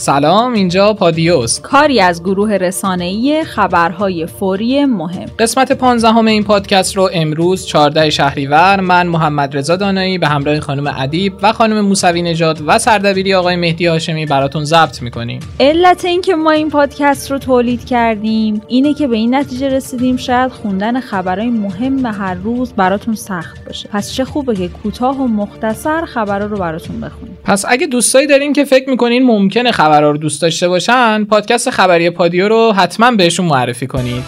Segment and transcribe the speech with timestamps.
[0.00, 1.60] سلام اینجا پادیوس.
[1.60, 5.26] کاری از گروه رسانه‌ای خبرهای فوری مهم.
[5.38, 10.94] قسمت 15 این پادکست رو امروز 14 شهریور من محمد رضا دانایی به همراه خانم
[10.98, 15.40] ادیب و خانم موسوی نژاد و سردبیری آقای مهدی هاشمی براتون ضبط می‌کنیم.
[15.60, 20.52] علت اینکه ما این پادکست رو تولید کردیم اینه که به این نتیجه رسیدیم شاید
[20.52, 23.88] خوندن خبرهای مهم هر روز براتون سخت باشه.
[23.92, 27.38] پس چه خوبه که کوتاه و مختصر خبرها رو براتون بخونیم.
[27.44, 32.10] پس اگه دوستایی دارین که فکر می‌کنین ممکنه خبرها رو دوست داشته باشن پادکست خبری
[32.10, 34.22] پادیو رو حتما بهشون معرفی کنید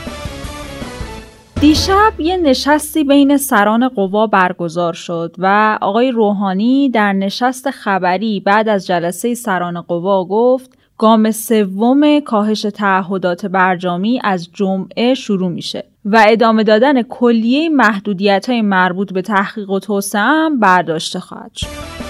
[1.60, 8.68] دیشب یه نشستی بین سران قوا برگزار شد و آقای روحانی در نشست خبری بعد
[8.68, 16.24] از جلسه سران قوا گفت گام سوم کاهش تعهدات برجامی از جمعه شروع میشه و
[16.28, 22.09] ادامه دادن کلیه محدودیت های مربوط به تحقیق و توسعه برداشته خواهد شد.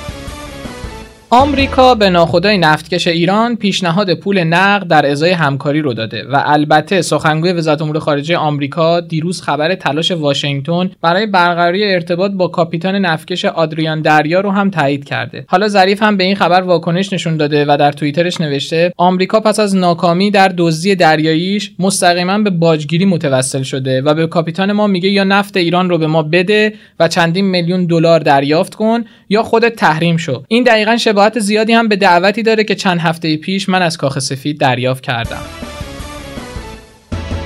[1.32, 7.02] آمریکا به ناخدای نفتکش ایران پیشنهاد پول نقد در ازای همکاری رو داده و البته
[7.02, 13.44] سخنگوی وزارت امور خارجه آمریکا دیروز خبر تلاش واشنگتن برای برقراری ارتباط با کاپیتان نفتکش
[13.44, 15.44] آدریان دریا رو هم تایید کرده.
[15.48, 19.60] حالا ظریف هم به این خبر واکنش نشون داده و در توییترش نوشته آمریکا پس
[19.60, 25.08] از ناکامی در دزدی دریاییش مستقیما به باجگیری متوسل شده و به کاپیتان ما میگه
[25.08, 29.76] یا نفت ایران رو به ما بده و چندین میلیون دلار دریافت کن یا خودت
[29.76, 30.42] تحریم شو.
[30.48, 34.18] این دقیقا شباهت زیادی هم به دعوتی داره که چند هفته پیش من از کاخ
[34.18, 35.42] سفید دریافت کردم.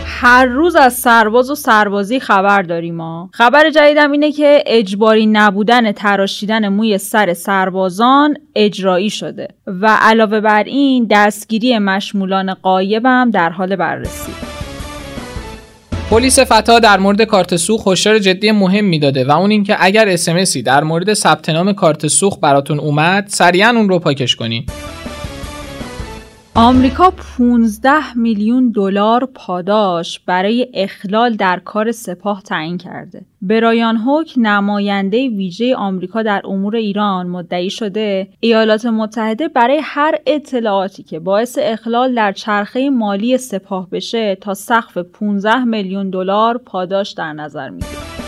[0.04, 5.92] هر روز از سرباز و سربازی خبر داریم ما خبر جدیدم اینه که اجباری نبودن
[5.92, 13.76] تراشیدن موی سر سربازان اجرایی شده و علاوه بر این دستگیری مشمولان قایبم در حال
[13.76, 14.53] بررسی.
[16.10, 20.62] پلیس فتا در مورد کارت سوخ هشدار جدی مهم می‌داده و اون اینکه اگر اسمسی
[20.62, 24.72] در مورد ثبت نام کارت سوخ براتون اومد سریعا اون رو پاکش کنید
[26.56, 33.22] آمریکا 15 میلیون دلار پاداش برای اخلال در کار سپاه تعیین کرده.
[33.42, 41.02] برایان هوک نماینده ویژه آمریکا در امور ایران مدعی شده ایالات متحده برای هر اطلاعاتی
[41.02, 47.32] که باعث اخلال در چرخه مالی سپاه بشه تا سقف 15 میلیون دلار پاداش در
[47.32, 48.23] نظر می‌گیره.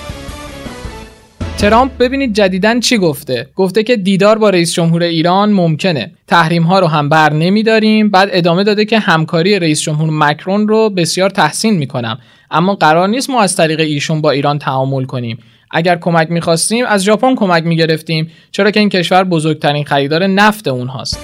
[1.58, 3.48] ترامپ ببینید جدیدن چی گفته.
[3.56, 6.12] گفته که دیدار با رئیس جمهور ایران ممکنه.
[6.26, 8.10] تحریم ها رو هم بر نمیداریم.
[8.10, 12.18] بعد ادامه داده که همکاری رئیس جمهور مکرون رو بسیار تحسین می‌کنم.
[12.50, 15.38] اما قرار نیست ما از طریق ایشون با ایران تعامل کنیم.
[15.70, 18.30] اگر کمک می‌خواستیم از ژاپن کمک می‌گرفتیم.
[18.50, 21.20] چرا که این کشور بزرگترین خریدار نفت اونهاست.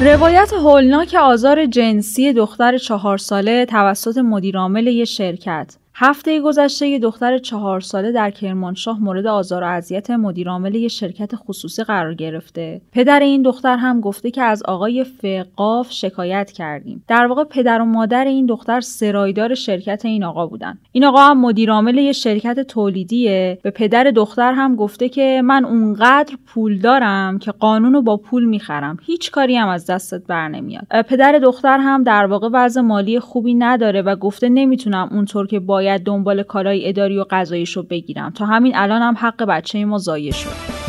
[0.00, 5.76] روایت هولناک آزار جنسی دختر چهار ساله توسط مدیرعامل یک شرکت.
[6.02, 11.30] هفته گذشته یه دختر چهار ساله در کرمانشاه مورد آزار و اذیت مدیرعامل یه شرکت
[11.36, 12.80] خصوصی قرار گرفته.
[12.92, 17.04] پدر این دختر هم گفته که از آقای فقاف شکایت کردیم.
[17.08, 20.78] در واقع پدر و مادر این دختر سرایدار شرکت این آقا بودن.
[20.92, 23.58] این آقا هم مدیرعامل یه شرکت تولیدیه.
[23.62, 28.96] به پدر دختر هم گفته که من اونقدر پول دارم که قانون با پول می‌خرم.
[29.02, 30.86] هیچ کاری هم از دستت بر نمیاد.
[31.08, 35.89] پدر دختر هم در واقع وضع مالی خوبی نداره و گفته نمی‌تونم اونطور که باید
[35.90, 39.98] باید دنبال کارهای اداری و قضاییش رو بگیرم تا همین الان هم حق بچه ما
[39.98, 40.80] ضایع شد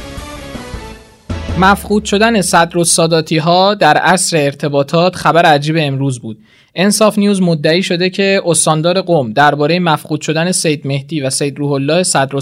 [1.60, 6.38] مفقود شدن صدر و ساداتی ها در عصر ارتباطات خبر عجیب امروز بود.
[6.76, 11.72] انصاف نیوز مدعی شده که استاندار قوم درباره مفقود شدن سید مهدی و سید روح
[11.72, 12.42] الله صدر و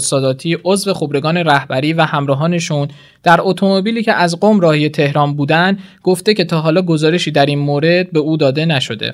[0.64, 2.88] عضو خبرگان رهبری و همراهانشون
[3.22, 7.58] در اتومبیلی که از قوم راهی تهران بودن گفته که تا حالا گزارشی در این
[7.58, 9.10] مورد به او داده نشده.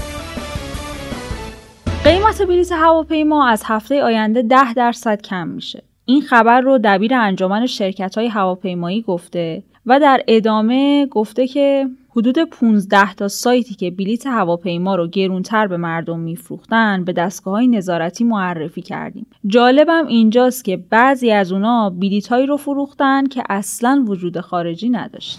[2.26, 5.82] قیمت بلیط هواپیما از هفته آینده 10 درصد کم میشه.
[6.04, 12.38] این خبر رو دبیر انجمن شرکت های هواپیمایی گفته و در ادامه گفته که حدود
[12.38, 18.24] 15 تا سایتی که بلیط هواپیما رو گرونتر به مردم میفروختن به دستگاه های نظارتی
[18.24, 19.26] معرفی کردیم.
[19.46, 25.38] جالبم اینجاست که بعضی از اونا بلیط هایی رو فروختن که اصلا وجود خارجی نداشت.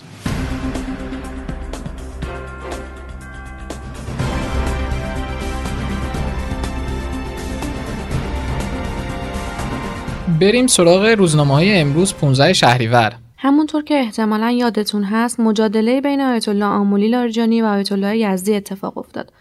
[10.41, 13.13] بریم سراغ روزنامه های امروز 15 شهریور.
[13.37, 18.55] همونطور که احتمالا یادتون هست مجادله بین آیت الله آمولی لاریجانی و آیت الله یزدی
[18.55, 19.33] اتفاق افتاد.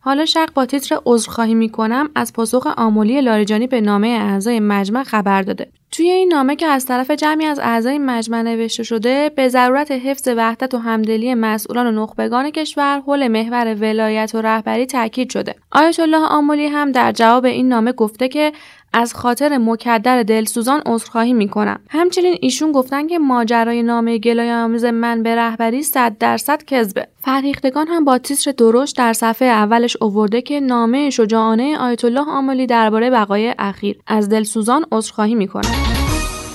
[0.00, 5.42] حالا شق با تیتر عذرخواهی می‌کنم از پاسخ آمولی لاریجانی به نامه اعضای مجمع خبر
[5.42, 5.68] داده.
[5.90, 10.28] توی این نامه که از طرف جمعی از اعضای مجمع نوشته شده به ضرورت حفظ
[10.36, 15.54] وحدت و همدلی مسئولان و نخبگان کشور حول محور ولایت و رهبری تاکید شده.
[15.72, 18.52] آیت الله آمولی هم در جواب این نامه گفته که
[18.98, 25.22] از خاطر مکدر دلسوزان عذرخواهی می‌کنم همچنین ایشون گفتن که ماجرای نامه گلای آمیز من
[25.22, 30.60] به رهبری صد درصد کذبه فرهیختگان هم با تیتر درشت در صفحه اولش اوورده که
[30.60, 35.68] نامه شجاعانه آیت الله آملی درباره بقای اخیر از دلسوزان عذرخواهی می‌کنه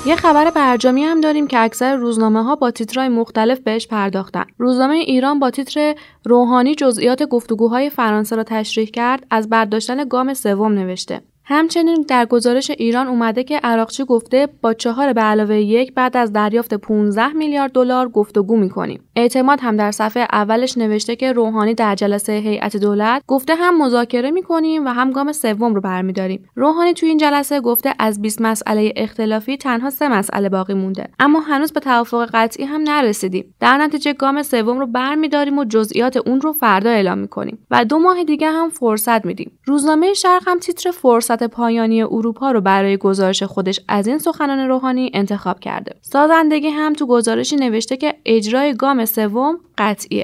[0.05, 4.45] یه خبر برجامی هم داریم که اکثر روزنامه ها با تیترهای مختلف بهش پرداختن.
[4.57, 5.95] روزنامه ایران با تیتر
[6.25, 11.21] روحانی جزئیات گفتگوهای فرانسه را تشریح کرد از برداشتن گام سوم نوشته.
[11.43, 16.33] همچنین در گزارش ایران اومده که عراقچی گفته با چهار به علاوه یک بعد از
[16.33, 19.03] دریافت 15 میلیارد دلار گفتگو می‌کنیم.
[19.16, 24.31] اعتماد هم در صفحه اولش نوشته که روحانی در جلسه هیئت دولت گفته هم مذاکره
[24.31, 26.50] می‌کنیم و هم گام سوم رو برمیداریم.
[26.56, 31.40] روحانی تو این جلسه گفته از 20 مسئله اختلافی تنها سه مسئله باقی مونده اما
[31.40, 33.56] هنوز به توافق قطعی هم نرسیدیم.
[33.60, 38.00] در نتیجه گام سوم رو برمیداریم و جزئیات اون رو فردا اعلام می‌کنیم و دو
[38.00, 39.60] ماه دیگه هم فرصت میدیم.
[39.66, 45.12] روزنامه شرق هم تیتر فرصت پایانی اروپا رو برای گزارش خودش از این سخنان روحانی
[45.13, 45.96] انتخاب کرده.
[46.02, 50.24] سازندگی هم تو گزارشی نوشته که اجرای گام سوم قطعیه.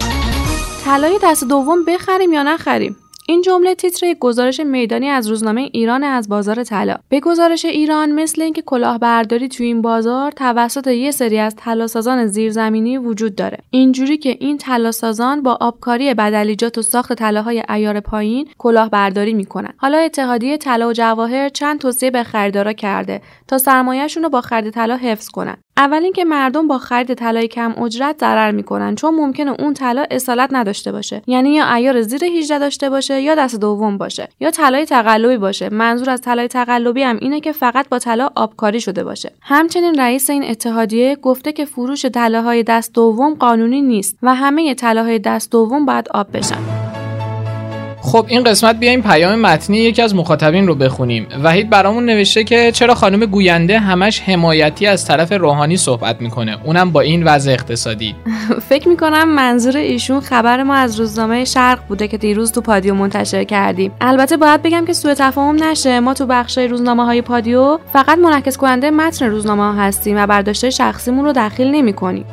[0.85, 2.95] طلای دست دوم بخریم یا نخریم؟
[3.29, 6.95] این جمله تیتر یک گزارش میدانی از روزنامه ایران از بازار طلا.
[7.09, 12.97] به گزارش ایران مثل اینکه کلاهبرداری تو این بازار توسط یه سری از طلاسازان زیرزمینی
[12.97, 13.57] وجود داره.
[13.69, 19.73] اینجوری که این طلاسازان با آبکاری بدلیجات و ساخت طلاهای ایار پایین کلاهبرداری می‌کنن.
[19.77, 24.73] حالا اتحادیه طلا و جواهر چند توصیه به خریدارا کرده تا سرمایهشون رو با خرید
[24.73, 25.57] طلا حفظ کنن.
[25.77, 30.49] اول اینکه مردم با خرید طلای کم اجرت ضرر می‌کنن چون ممکنه اون طلا اصالت
[30.51, 31.21] نداشته باشه.
[31.27, 34.29] یعنی یا ایار زیر 18 داشته باشه یا دست دوم باشه.
[34.39, 35.69] یا طلای تقلبی باشه.
[35.69, 39.31] منظور از طلای تقلبی هم اینه که فقط با طلا آبکاری شده باشه.
[39.41, 45.19] همچنین رئیس این اتحادیه گفته که فروش طلاهای دست دوم قانونی نیست و همه طلاهای
[45.19, 46.76] دست دوم باید آب بشن.
[48.07, 51.27] خب این قسمت بیایم پیام متنی یکی از مخاطبین رو بخونیم.
[51.43, 56.91] وحید برامون نوشته که چرا خانم گوینده همش حمایتی از طرف روحانی صحبت می‌کنه؟ اونم
[56.91, 58.15] با این وضع اقتصادی.
[58.69, 63.43] فکر می‌کنم منظور ایشون خبر ما از روزنامه شرق بوده که دیروز تو پادیو منتشر
[63.43, 63.91] کردیم.
[64.01, 65.99] البته باید بگم که سوء تفاهم نشه.
[65.99, 70.69] ما تو بخش روزنامه های پادیو فقط منعکس کننده متن روزنامه ها هستیم و برداشت
[70.69, 72.25] شخصیمون رو دخیل نمی‌کنیم.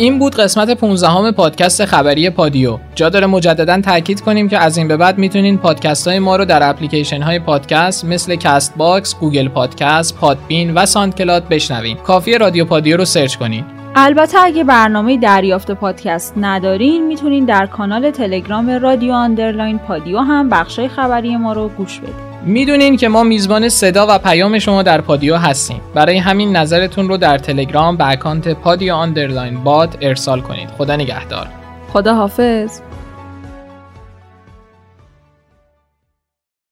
[0.00, 2.78] این بود قسمت 15 هم پادکست خبری پادیو.
[2.94, 6.44] جا داره مجددا تاکید کنیم که از این به بعد می‌تونین پادکست های ما رو
[6.44, 11.96] در اپلیکیشن های پادکست مثل Castbox، Google Podcast، Podbean و SoundCloud بشنوین.
[11.96, 13.64] کافیه رادیو پادیو رو search کنین.
[13.94, 20.88] البته اگه برنامه دریافت پادکست ندارین می‌تونین در کانال تلگرام رادیو underline پادیو هم بخشای
[20.88, 22.29] خبری ما رو گوش بدین.
[22.44, 25.80] می‌دونین که ما میزبان صدا و پیام شما در پادیو هستیم.
[25.94, 30.68] برای همین نظرتون رو در تلگرام به اکانت پادیو underline bot ارسال کنید.
[30.78, 31.46] خدا نگهدار.
[31.92, 32.80] خدا حافظ